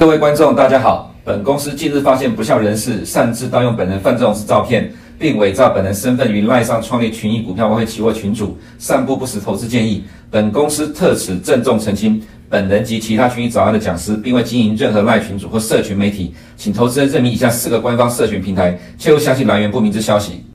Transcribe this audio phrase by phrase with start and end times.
[0.00, 1.14] 各位观众，大家好。
[1.26, 10.02] 本公司近日发现不肖人士擅自盗用本人范仲式照片，并伪造本人身份于赖上创立群益股票外汇期货群组，散布不实投资建议。
[10.30, 20.46] 本公司特此郑重澄清，本人及其他群益早安的讲师，并未经营任何赖群组或社群媒体，请投资人认明以下四个官方社群平台，切勿相信来源不明之消息。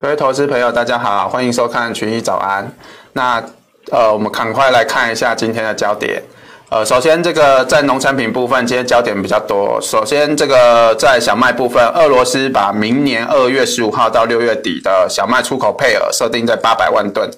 [0.00, 2.70] 各位投资朋友，大家好，欢迎收看群益早安。
[3.14, 3.42] 那
[3.90, 6.22] 呃，我们赶快来看一下今天的焦点。
[6.70, 9.80] 呃，首先这个在农产品部分，今天焦点比较多。
[9.82, 17.28] 首先，这个在小麦部分，俄罗斯把明年二月十五号到六月底的小麦出口配额设定在八百万吨。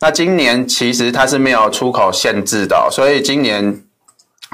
[0.00, 3.80] 那今年其实它是没有出口限制的，所以今年，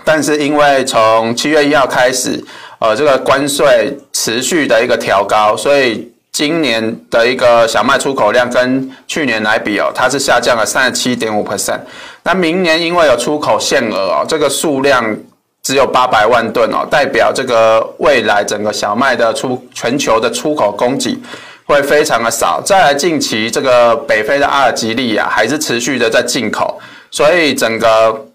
[0.04, 2.45] 但是因为从七月一号开始，
[2.78, 6.12] 呃，这个关税持续的一个调高，所以。
[6.36, 11.80] 今年的一个小麦出口量跟去年来比哦，它是下降了三十七点五 percent。
[12.24, 15.16] 那明年因为有出口限额哦，这个数量
[15.62, 21.18] 只有八百万吨哦，代表这个未来整个小麦的出全球的出口供给
[21.64, 22.60] 会非常的少。
[22.62, 26.79] 再来近期这个北非的阿尔及利亚还是持续的在进口，
[27.10, 28.26] 所以整个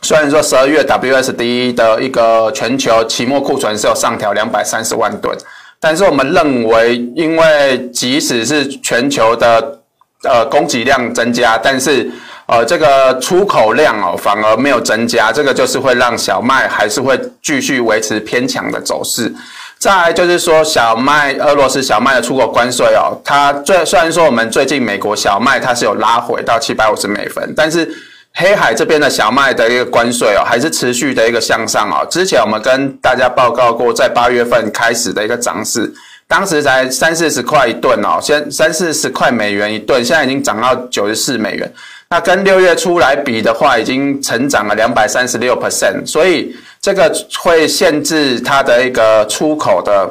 [0.00, 5.36] 虽然说十二月 WSD 的一个全球期末库存是有上调两百三十万吨。
[5.82, 9.80] 但是我们认为，因为即使是全球的
[10.22, 12.08] 呃供给量增加，但是
[12.46, 19.34] 呃这个出口量哦反而没有增加，这个就是会让小麦还是会继续维持偏强的走势。
[19.76, 27.92] 再来就是说，小麦俄罗斯小麦的出口关税哦，它最虽然说我们最近美国小麦它是有拉回到七百五十美分，但是。
[28.34, 32.06] 黑海这边的小麦的一个关税哦，还是持续的一个向上哦。
[32.10, 35.92] 之前我们跟大家报告过，在八月份开始的一个涨势，
[36.26, 41.72] 当时才三四十块一吨哦，现三四十块美元一吨，现在已经涨到九十四美元。
[42.08, 50.10] 那跟六月初来比的话，已经成长了两百三十六 percent，所以这个会限制它的一个出口的。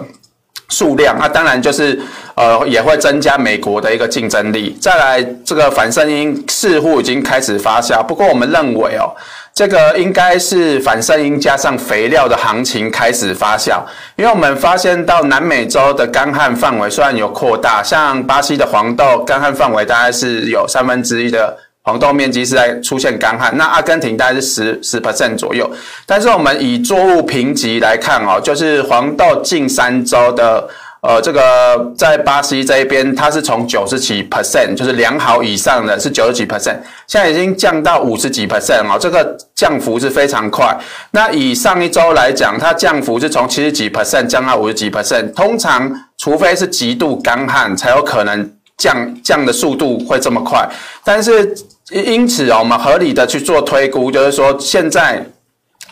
[0.72, 2.00] 数量，那当然就是，
[2.34, 4.76] 呃，也会增加美国的一个竞争力。
[4.82, 9.14] 再来，这个反圣婴似乎已经开始发酵，不过我们认为哦，
[9.54, 13.82] 这个应该是反圣婴加上肥料的行情开始发酵，
[14.16, 21.58] 因为我们发现到南美洲的干旱范围虽然有扩大，像巴西的黄豆干旱范围大概是有三分之一的。
[21.84, 25.70] 黄豆面积是在出现干旱，那阿根廷大概是十十 percent 左右。
[26.06, 30.70] 但是我们以作物评级来看哦，就是黄豆近三周的，
[31.02, 36.78] 呃，这个在巴西这一边，它是从九十几 percent，就是良好以上的是九十几 percent，
[37.08, 40.78] 现在已经降到五十几 percent 哦，这个降幅是非常快。
[41.10, 45.34] 那以上一周来讲，它降幅是从七十几 percent 降到五十几 percent。
[45.34, 48.48] 通常，除非是极度干旱，才有可能
[48.82, 50.68] 降降的速度会这么快。
[51.04, 51.56] 但是
[51.92, 55.24] 因此哦，我们合理的去做推估，就是说现在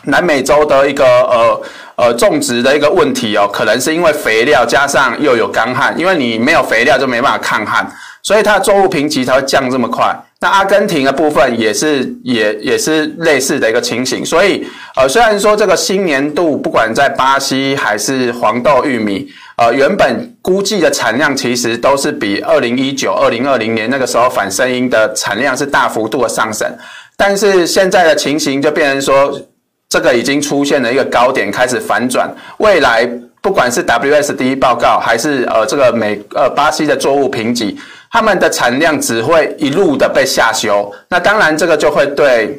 [0.04, 1.62] 南美洲的一个呃
[1.96, 7.88] 呃种植的一个问题哦，可能是因为肥料加上又有干旱，因为你没有肥料就没办法抗旱，
[8.22, 10.12] 所以它的作物评级才会降这么快。
[10.40, 19.28] 那阿根廷的部分也是也也是类似的一个情形，所以呃虽然说这个新年度不管在巴西还是黄豆、玉米。
[19.60, 26.66] 呃，原本估计的产量其实都是比二零一九、二零二零年那个时候反声音的产量是大幅度的上升，
[27.14, 29.38] 但是现在的情形就变成说，
[29.86, 32.34] 这个已经出现了一个高点，开始反转。
[32.56, 33.06] 未来
[33.42, 37.78] 不管是 WSD 报告还是呃这个美呃巴西的作物评级，
[38.10, 40.90] 他们的产量只会一路的被下修。
[41.10, 42.58] 那当然这个就会对。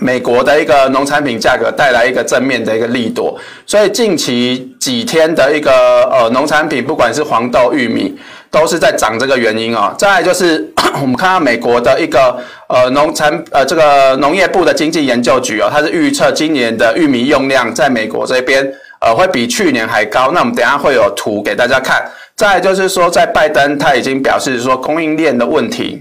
[0.00, 8.16] 美国的一个农产品价格带来一个正面的一个力度，所以近期几天的一个呃农产品，不管是黄豆、玉米，
[8.50, 9.94] 都是在涨这个原因哦。
[9.98, 12.36] 再就是 我们看到美国的一个
[12.68, 18.66] 呃农产呃这个农业部的经济研究局哦，它是预测今年的玉米用量在美国这边
[19.00, 20.30] 呃会比去年还高。
[20.32, 22.02] 那我们等下会有图给大家看。
[22.36, 26.00] 再就是说，在拜登他已经表示说供应链的问题。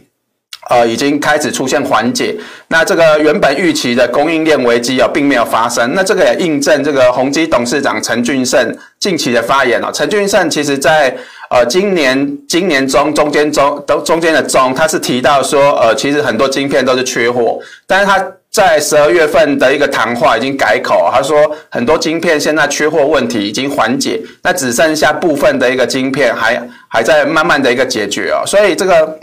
[0.70, 2.36] 呃，已经开始出现缓解。
[2.68, 5.94] 那这个原本预期的供应链危机啊，并没有发生。
[5.94, 9.90] 那这个也印证这个宏基董事长陈俊盛近期的发言哦。
[9.94, 11.16] 陈俊盛其实在
[11.50, 17.60] 呃今年今年中中间中都中间的中，他是提到说，呃，其实很多晶片都是缺货。
[17.86, 18.22] 但是他
[18.52, 21.38] 在十二月份的一个谈话已经改口，他说
[21.70, 28.44] 很多晶片现在缺货问题已经缓解，那只剩下部分的一个晶片还还在慢慢的一个解决哦。
[28.46, 29.18] 所以这个。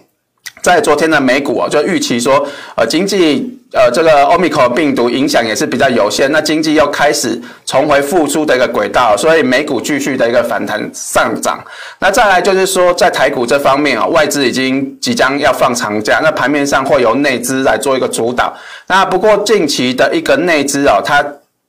[0.65, 11.63] 在昨天的美股啊，就预期说，呃，经济呃这个 Omicron 病毒影响也是比较有限，那经济又开始重回复苏的一个轨道，所以美股继续的一个反弹上涨。
[11.99, 18.51] 那再来就是说，在台股这方面啊，外资已经即将要放长假，那盘面上会由内资来做一个主导。
[18.87, 21.23] 那不过近期的一个内资哦，它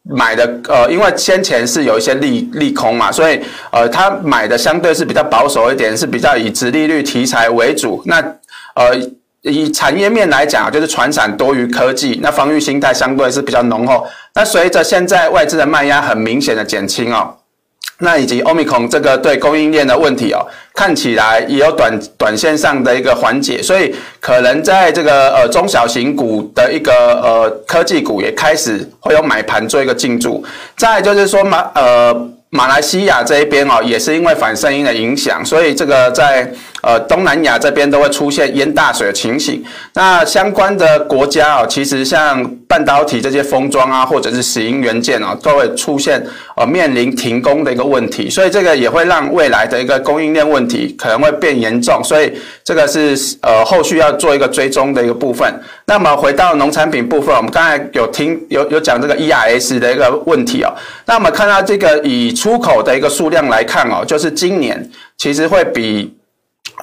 [0.03, 3.41] 买的呃，因为先前是有一些利利空嘛，所以
[3.73, 8.01] 呃，他买的相对是比较保守一点，是比较以殖利率题材为主。
[8.05, 8.23] 那
[8.75, 8.93] 呃，
[9.41, 14.05] 以产业面来讲，就是传产多于科技，那防御心态相对是比较浓厚。
[14.33, 17.33] 那随着现在外资的卖压很明显的减轻哦。
[17.99, 26.91] 那以及 Omicron 这个对供应链的问题哦，看起来也有短短线上的一个缓解，所以可能在这个呃中小型股的一个
[27.21, 30.43] 呃科技股也开始会有买盘做一个进驻。
[30.75, 36.51] 再就是说马呃马来西亚这一边哦，也是因为反声音的影响，所以这个在。
[36.85, 39.63] 呃，东南亚这边都会出现淹大水的情形。
[39.93, 46.23] 那相关的国家啊，其实像半导体这些封装啊，或者是石英元件啊，都会出现
[46.55, 48.29] 呃面临停工的一个问题。
[48.29, 52.03] 所以这个也会让未来的一个供应链问题可能会变严重。
[52.03, 52.31] 所以
[52.63, 55.51] 这个是呃后续要做一个追踪的一个部分。
[55.87, 60.71] 那么回到农产品部分，我们刚才有听有有讲这个 ERS 的一个问题哦。
[61.07, 64.87] 那我们看到这个以出口的一个数量来看哦，就是今年
[65.17, 66.14] 其实会比。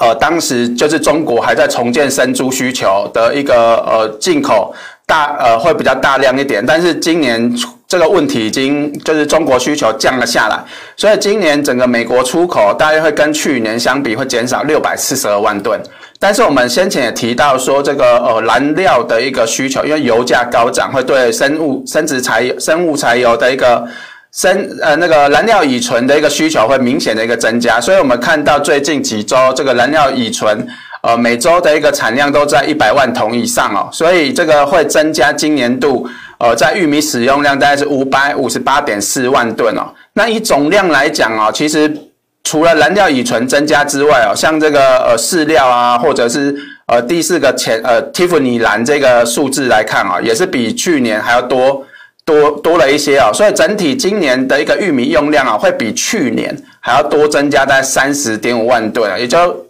[0.00, 4.74] 呃，当时就是中国还在重建生猪需求的一个呃进口
[5.06, 7.54] 大呃会比较大量一点，但是今年
[7.86, 10.58] 这个问题已经就是中国需求降了下来，
[10.96, 15.78] 所以今年整个美国出口大约会跟去年相比会减少六百四十二万吨。
[16.18, 23.86] 但是我们先前也提到说，这个呃燃料的一个需求，因为油价高涨，会对生物生殖柴油生物柴油的一个。
[24.34, 30.66] 生呃那个燃料乙醇的一个需求会明显的一个增加，所以我们看到最近几周这个燃料乙醇
[31.02, 36.08] 呃每周的一个产量都在一百万桶以上哦，所以这个会增加今年度
[36.38, 39.92] 呃在玉米使用量大概是五百五十八点四万吨哦。
[40.14, 41.94] 那以总量来讲哦，其实
[42.42, 46.56] 除了燃料乙醇增加之外哦，像这个呃饲料啊，或者是
[46.86, 51.84] 呃第四个前呃蒂芙尼蓝这个数字来看啊，也是比去年还要多。
[52.24, 59.66] 多多了一些啊，所以整体今年的一个玉米用量啊，会比去年还要多增加在三十点五万吨啊，也就。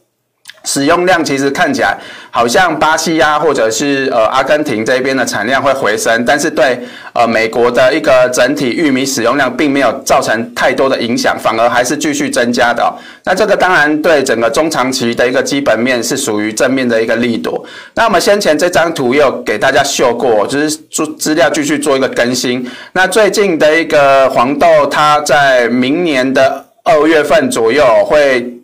[0.64, 1.96] 使用量其实看起来
[2.30, 6.78] 好像巴西啊，或者是呃阿根廷这边的产量会回升，但是对
[7.12, 12.94] 呃美国的一个整体玉米使用量并没有造成太多的影响，反而还是继续增加的哦。
[13.24, 17.64] 那这个当然对整个中长期的一个基本面是属于正面的一个力度。
[17.94, 22.64] 那我们先前这张图也有给大家秀过，就是做资料继续做一个更新。
[22.92, 28.61] 那最近的一个黄豆，它在明年的二月份左右会。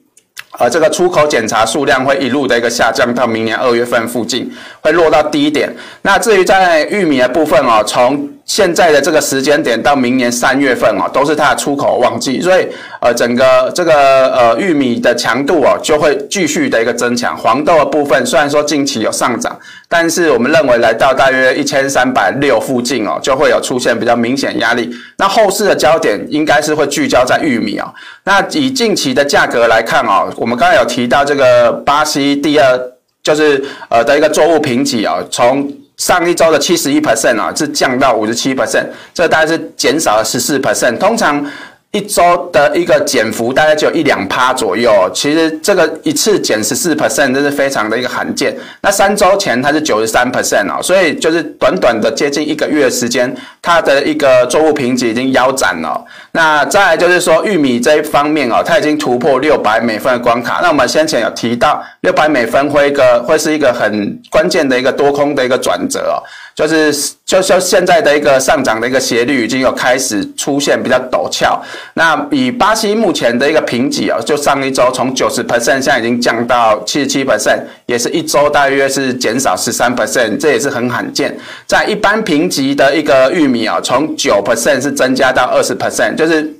[0.60, 5.72] 而，这个出口检查数量会一路的一个下降，到明年二月份附近会落到低点。
[6.02, 12.66] 那至于在玉米的部分哦，从现在的这个时间点到明年三月份哦，都是它的出口旺季，所以
[12.98, 17.36] 呃，整个这个呃玉米的强度哦，就会继续的一个增强。
[17.36, 19.54] 黄豆的部分虽然说近期有上涨，
[19.86, 24.90] 但是我们认为来到大约一千三百六附近哦，就会有出现比较明显压力。
[25.18, 27.92] 那后市的焦点应该是会聚焦在玉米哦。
[28.24, 32.80] 那以近期的价格来看哦，我们刚才有提到这个巴西第二
[33.22, 40.96] 就是呃的一个作物评级啊，从上一周的七十一 percent 啊，是降到五十七 percent，这大概是减少了十四 percent。
[40.96, 41.44] 通常
[41.90, 48.56] 一周的一个减幅大概就一两趴左右，其实这个一次减十四 percent，这是非常的一个罕见。
[48.82, 56.04] 那三周前它是九十三 percent 哦，所以就是短短的接近一个月的时间，它的一个作物评级已经腰斩了。
[56.38, 60.60] 那再就是说玉米这一方面哦，它已经突破六百美分的关卡。
[60.62, 66.22] 那我们先前有提到六百美分会一个会是一个很关键的一个多空的一个转折哦。
[66.54, 66.92] 就是
[67.24, 71.60] 就就现在的一个上涨的一个斜率已经有开始出现比较陡峭。
[71.94, 81.36] 那以巴西目前的一个评级啊，就上一周从九十 percent 现在已经降到七十七 percent，也是一周大约是减少十三 percent，这也是很罕见。
[81.64, 86.54] 在一般评级的一个玉米啊，从九 percent 是增加到二十 percent，就是。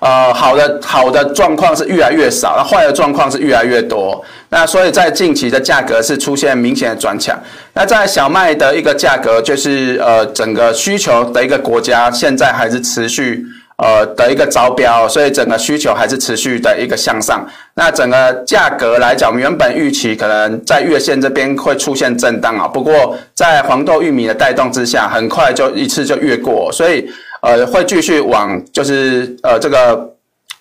[0.00, 4.24] 呃，好的，好的状况是越来越少，那坏的状况是越来越多。
[4.48, 7.38] 那所以在近期的价格是出现明显的转强。
[7.74, 13.44] 那在小麦的一个价格，就是呃整个需求的一个国家现在还是持续
[13.76, 17.46] 呃的一个招标，所以整个需求还是持续的一个向上。
[17.74, 27.06] 那整个价格来讲，原本预期可能在月线这边会出现震荡啊，不过在黄豆、玉米的带动之下，很快就一次就越过，所以。
[27.40, 30.14] 呃，会继续往就是呃这个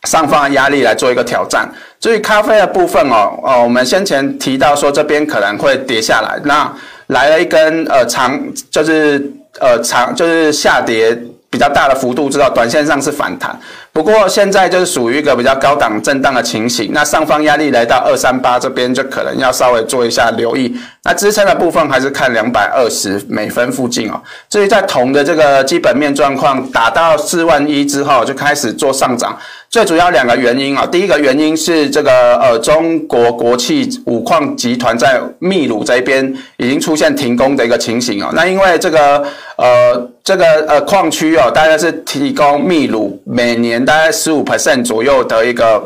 [0.04, 1.70] 上方压力来做一个挑战。
[2.00, 6.74] 至于咖啡的部分哦，哦，我们先前提到说这边可能会跌下来，那
[7.08, 8.40] 来了一根呃长
[8.72, 11.18] 就是呃长就是下跌
[11.50, 13.60] 比较大的幅度知道，短线上是反弹。
[13.92, 20.74] 不过现在就是属于一个比较高档震荡的情形，那上方压力来到二三八这边就可能要稍微做一下留意。
[21.04, 24.22] 那支撑的部分还是看两百二十美分附近哦。
[24.50, 29.38] 至于在铜的这个基本面状况，打到四万一之后就开始做上涨。
[29.70, 38.32] 最主要两个原因啊，第一个原因是这个呃中国国企五矿集团在秘鲁这边已经出现停工的一个情形哦。
[38.34, 39.24] 那因为这个
[39.58, 45.84] 呃这个呃矿区哦，大概是提供秘鲁每年大概十五 percent 左右的一个。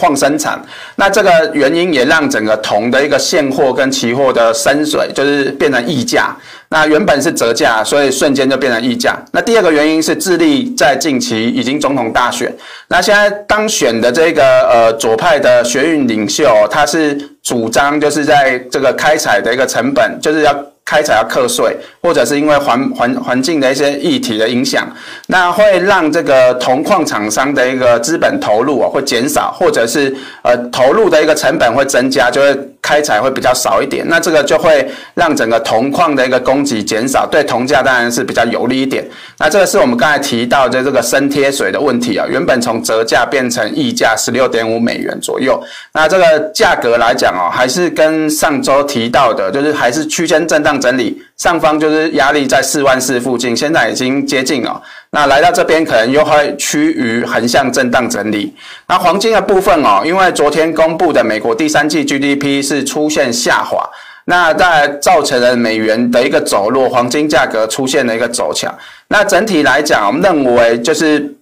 [0.00, 0.56] 矿生产，
[0.94, 6.36] 那这个原因也让整个铜的一个现货跟期货的深水就是变成溢价。
[6.68, 9.20] 那原本是折价，所以瞬间就变成溢价。
[9.32, 12.54] 那第二个原因是智利在近期已经总统大选，
[12.86, 20.54] 那现在当选的这个呃左派的学运领袖，他是主张就是在这个开采的一个成本就是要。
[20.88, 24.90] 开采要课税，或者是因为环环环境的一些议题的影响，
[25.26, 34.06] 那会让这个铜矿厂商的一个资本投入啊会减少，或者是呃投入的一个成本会增加，就会开采会比较少一点。
[34.08, 39.06] 那这个就会让整个铜矿的一个供给减少，对铜价当然是比较有利一点。
[39.38, 45.62] 那这个是我们刚才提到的这个升贴水的问题啊，原本从折价变成溢价十六点五美元左右。
[45.92, 50.78] 那这个价格来讲哦，还是跟上周提到的，就是还是区间震荡。
[50.78, 54.82] 整理上方就是压力在四万四附近，现在已经接近了。
[55.10, 58.52] 那来到这边可能又会趋于横向震荡整理。
[58.88, 63.88] 那黄金的部分哦，因为昨天公布的美国第三季 GDP 是出现下滑，
[64.24, 68.76] 那在造成了美元的一个走弱，黄金价格出现了一个走强。
[69.06, 71.32] 那整体来讲，我们认为就是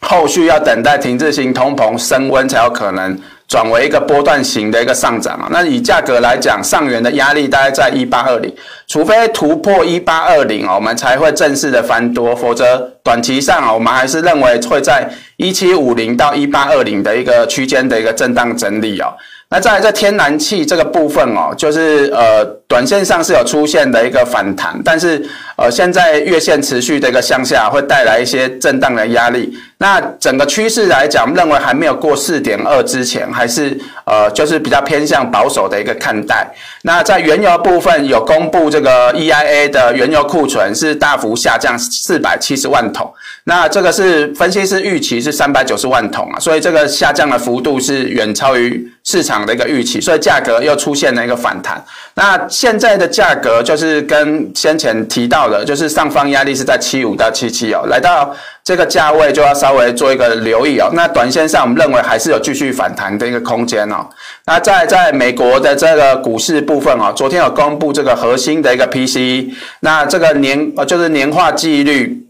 [0.00, 3.20] 后续要等待停滞性通膨升温才有可能。
[3.52, 8.50] 转为一个波段型的一个上涨啊，那以价格来讲，上缘的压力大概在一八二零，
[8.86, 15.06] 除非突破一八二零啊，我们才会正式的翻多，否则短期上啊，我们还是认为会在
[15.36, 19.12] 一七五零到一八二零的一个区间的一个震荡整理哦。
[19.50, 22.42] 那在这天然气这个部分哦，就是呃，
[22.72, 25.22] 短线上是有出现的一个反弹，但是
[25.56, 29.54] 呃，现在月线持续的一个向下，会带来一些震荡的压力。
[29.76, 36.50] 那整个趋势来讲，认为还没有过四点二之前，还是呃，就是比较偏向保守的一个看待。
[36.84, 43.12] 那在原油部分有公布这个 EIA 的原油库存是大幅下降四百七十万桶，
[43.44, 51.84] 那这个是分析师预期是三百九十万桶啊，所以这个下降的幅度是远超于市场的一个预期，所以价格又出现了一个反弹。
[52.14, 60.88] 那现在的价格就是跟先前提到的，就是上方压力是在七五到七七哦，来到这个价位就要稍微做一个留意哦。
[60.92, 64.06] 那短线上我们认为还是有继续反弹的一个空间哦。
[64.46, 69.50] 那在在美国的这个股市部分哦，昨天有公布这个核心的一个 P C，
[69.80, 72.21] 那这个年呃就是年化季率。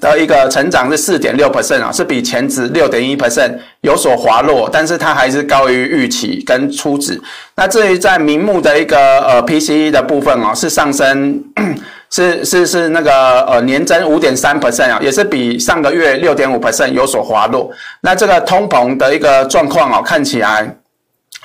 [0.00, 7.20] 的一个成长是四点六 percent 啊，是比前值六点一 percent 有所滑落，但是它还是高于预期跟初值。
[7.54, 11.42] 那至于在名目的一个呃 PCE 的部分哦，是上升，
[12.10, 17.70] 是是是那个呃年增五点三 percent 啊，也是比上个月六点五 percent 有所滑落。
[18.02, 20.76] 那这个通膨的一个状况哦，看起来。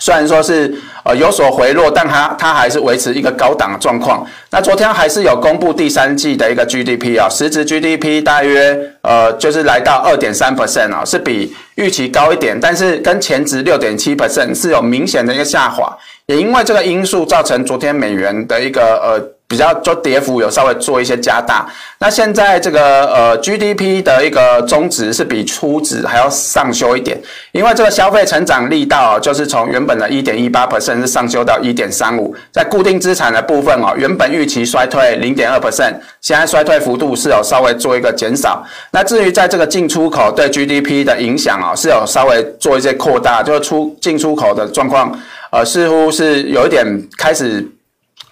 [0.01, 4.25] 虽然说是呃有所回落，但它它还是维持一个高档的状况。
[4.49, 15.95] 那昨天还是有公布第三季的一个 GDP 啊，实质 GDP 大约呃就是来到二点三 percent 啊，是比预期高一点，但是跟前值六点七 percent 是有明显的一个下滑。
[16.25, 19.40] 也因为这个因素，造成昨天美元的一个呃。
[19.51, 21.67] 比较就跌幅有稍微做一些加大，
[21.99, 38.65] 那现在这个呃 GDP 的一个中值是比初值还要上修一点，因为这个消费成长力道就是从原本的一点一八 percent 是上修到一点三五，在固定资产的部分哦，原本预期衰退零点二 percent，现在衰退幅度是有稍微做一个减少。
[38.91, 45.13] 那至于在这个进出口对 GDP 的影响啊，是有稍微做一些扩大，就是出进出口的状况
[45.51, 46.85] 呃似乎是有一点
[47.17, 47.69] 开始。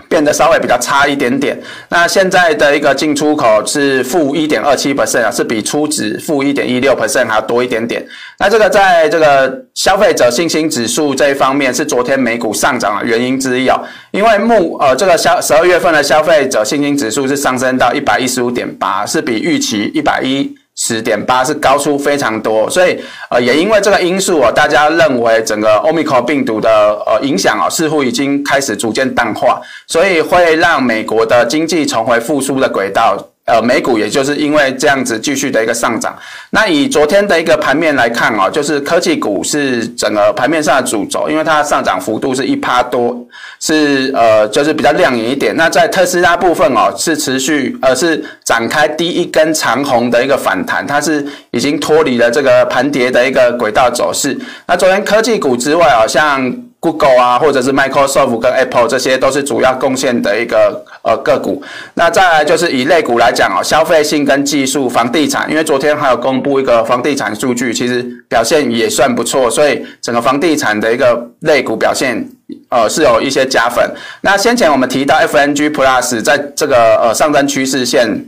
[0.08, 1.60] 变得稍微比较差一点点。
[1.90, 8.06] 那现在的一个进出口是负一点二七 percent 啊，是比初值负一点一六 percent 还要多一点点。
[8.38, 13.82] 那这个在这个消费者信心指数这一方面是昨天美股上涨的原因之一哦。
[14.12, 20.56] 因为目呃这个消十二月份的消费者信心指数是上升到一百一十五点八，是比预期一百一。
[20.80, 22.98] 十点八是高出非常多，所以
[23.30, 26.70] 呃也因为这个因素哦，大家认为整个 Omicron 病毒的
[27.06, 33.18] 呃影响啊，似乎已经开始逐渐淡化，所以会让美国的经济重回复苏的轨道。
[33.50, 36.16] 呃美股也就是因为这样子继续的一个上涨。
[36.52, 43.18] 那以昨天的一个盘面来看哦，就是科技股是整个盘面上的主轴，因为它上涨幅度是一趴多，
[43.60, 45.56] 是呃就是比较亮眼一点。
[45.56, 54.38] 那在特斯拉部分哦，是持续呃是展开第一根长红的一个反弹，它是已经脱离了这个盘跌的一个轨道走势。
[54.68, 61.62] 那昨天科技股之外哦，像 Google 啊，或者是 Microsoft 跟 Apple，这些都是主要贡献的一个呃个股。
[61.96, 72.26] 那再来就是以类股来讲哦，消费性跟技术、房地产，因为昨天还有公布一个房地产数据，其实表现也算不错，所以整个房地产的一个类股表现
[72.70, 73.84] 呃是有一些加分。
[74.22, 78.26] 那先前我们提到 FNG Plus 在这个呃上升趋势线。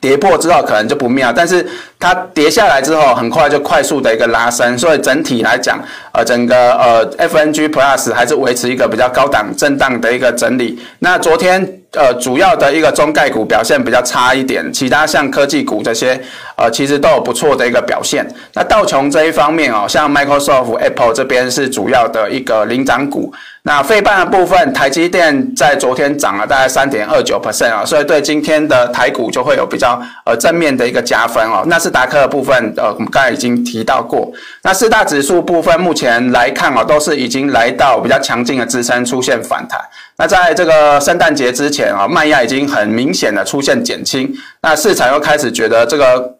[0.00, 1.66] 跌破之后可能就不妙，但是
[1.98, 10.78] 它跌下来之后很快就快速的一个拉升，所以整体来讲，呃，整个呃 FNG Plus 还是维持一个比较高档震荡的一个整理。
[10.98, 11.74] 那昨天。
[11.92, 16.20] 呃，主要的一个中概股表现比较差一点，其他像科技股这些，
[16.54, 18.28] 呃，其实都有不错的一个表现。
[18.52, 23.32] 那道琼这一方面哦，像 Microsoft、Apple 这边是主要的一个领涨股。
[23.68, 31.62] 那费半的部分，台积电在昨天涨了大概三点二九 percent 啊，所以对今天的台股就会有比较呃正面的一个加分哦。
[31.66, 34.32] 纳斯达克的部分，呃，我们刚才已经提到过。
[34.62, 39.78] 那四大指数部分，目前来看哦，都是已经来到比较强劲的支撑，出现反弹。
[40.16, 46.37] 那在这个圣诞节之前啊，卖压已经很明显的出现减轻，那市场又开始觉得这个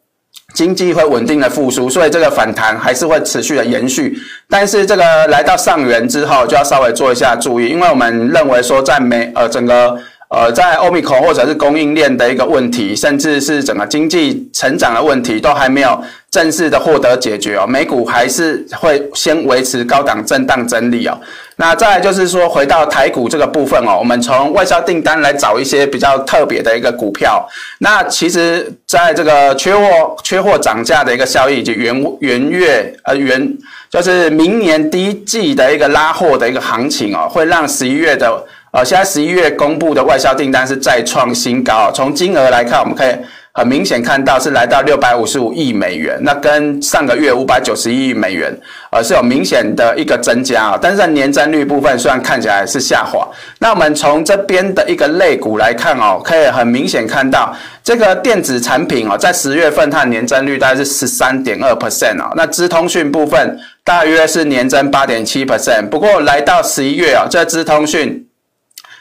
[0.54, 4.18] 经济会稳定的复苏，所以这个反弹还是会持续的延续。
[4.48, 9.98] 但是这个来到上元之后，就要稍微做一下注意，因为我们认为说在美呃整个。
[10.28, 15.98] 呃，在欧米孔或者是供应链的一个问题，甚至是整个经济成长的问题，都还没有
[16.30, 17.66] 正式的获得解决哦。
[17.66, 21.18] 美股还是会先维持高档震荡整理哦。
[21.56, 27.48] 那再来就是说，回到台股这个部分哦，我们从外销订单来找一些比较特别的一个股票。
[27.78, 33.56] 那其实在这个缺货、缺货涨价的一个效益以及元元月呃元，
[33.88, 38.44] 就是明年第一季的一个拉货的一个行情哦，会让十一月的。
[38.70, 41.90] 呃，现在十一月公布的外销订单是再创新高。
[41.92, 43.14] 从金额来看，我们可以
[43.52, 48.54] 很明显看到是来到六百五十五亿美元，那跟上个月五百九十亿美元，
[48.92, 50.78] 呃，是有明显的一个增加啊。
[50.80, 53.26] 但是在年增率部分，虽然看起来是下滑。
[53.58, 62.30] 那我们从这边的一个类股来看哦，可以很明显看到这个电子产品哦，在十月份它的年增率大概是十三点二 percent 哦。
[62.36, 65.88] 那资通讯部分大约是年增八点七 percent。
[65.88, 68.27] 不过来到十一月啊，这资通讯。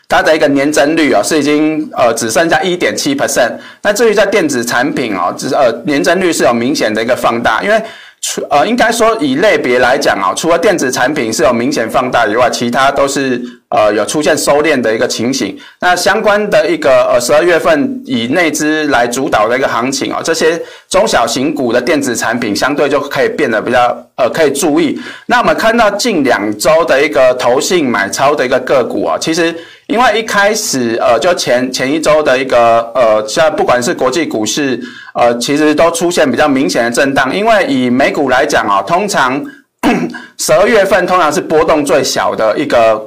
[0.09, 3.51] 它的一个年增率啊，是已经呃只剩下一点七 percent。
[3.81, 7.81] 那至于在电子产品哦，只呃年增率是有明显的一个放大，因为
[8.21, 15.57] 除呃应该说以类别来讲啊，除了电子产品是有明显放大以外，其他都是呃有出现收敛的一个情形。
[15.79, 24.99] 那相关的一个呃十二月份以内资来主导的一个行情啊，这些中小型股的电子产品相对就可以变得比较呃可以注意。
[25.25, 29.55] 那我们看到近两周的一个投信买超的一个个股啊，其实。
[29.87, 34.77] 因为一开始，呃，就前前一周的一个，呃，像不管是国际股市，
[35.13, 37.33] 呃，其实都出现比较明显的震荡。
[37.33, 39.41] 因为以美股来讲啊，通常
[40.37, 43.06] 十二月份通常是波动最小的一个。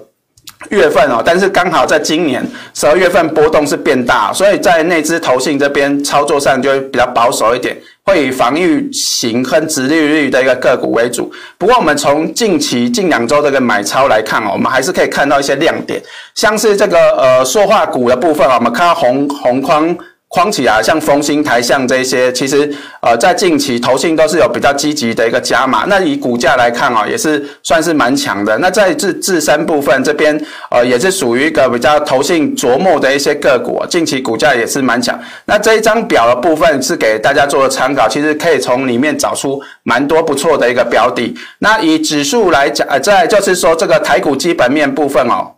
[0.69, 11.33] 月份哦，但是刚好在今年十二月份波动是变大，所以在内资投信这边操作上就会比较保守一点，会以防御型跟直利率的一个个股为主。
[11.57, 16.01] 不过我们从近期近两周这个买超来看哦，我们还是可以看到一些亮点，
[16.35, 19.97] 像是这个呃塑化股的部分啊，我们看到红红框。
[20.31, 25.87] 框起来，像丰兴、台象这些，其实呃在近期投信都是有比较积极的一个加码。
[25.89, 28.57] 那以股价来看啊，也是算是蛮强的。
[28.59, 30.41] 那在自自身部分这边，
[30.71, 35.19] 呃也是属于一个比较投信琢磨的一些个股，近期股价也是蛮强。
[35.47, 41.35] 那这一张表的部分是给大家做的参考，其实可以从里面找出蛮多不错的一个标的。
[41.59, 45.57] 那以指数来讲，呃，在就是说这个台股基本面部分哦。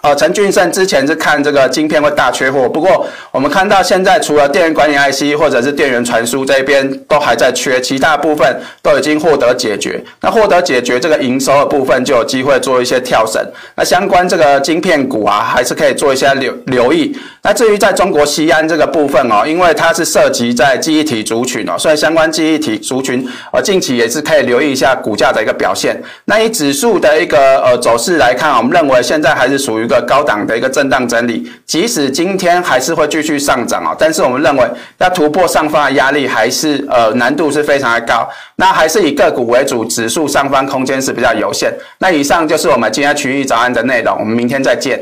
[0.00, 10.00] 呃，陈俊胜之前是看这个晶片会大缺货，不过我们看到现在除了电源管理 IC 或者是电源传输这一边都还在缺，其他部分都已经获得解决。
[10.20, 13.44] 那获得解决这个营收的部分就有机会做一些跳升。
[13.74, 17.18] 那相关这个晶片股啊，还是可以做一些留留意。
[17.42, 26.00] 那至于在中国西安这个部分哦，因为它是涉及在记忆体族群哦，所以相关记忆体族群呃近期也是可以留意一下股价的一个表现。
[26.26, 29.87] 那以指数的一个呃走势来看，我们认为现在还是属于。
[29.88, 41.72] 一个高档的一个震荡整理，即使今天还是会继续上涨啊，但是我们认为要突破上方的压力还是呃难度是非常的高，那还是以个股为主，指数上方空间是比较有限。
[42.00, 45.00] 那以上就是我们今天区域早安的内容，我们明天再见。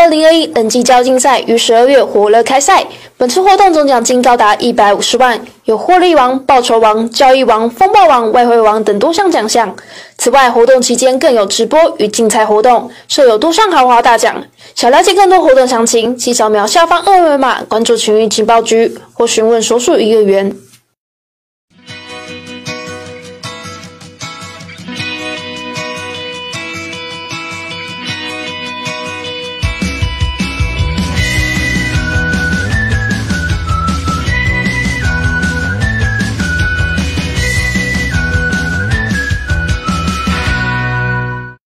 [0.00, 2.86] 二零二一冷季交竞赛于十二月火热开赛，
[3.18, 9.76] 本次活动总奖金高达一百五十万，有获利王、报酬王、交易王、风暴王、外汇王等多项奖项。
[10.16, 14.42] 此外，活动期间更有直播与竞猜活动，设有多项豪华大奖。
[14.74, 20.56] 想了解更多活动详情，请扫描下方二维码关注群益情报局或询问所属营业员。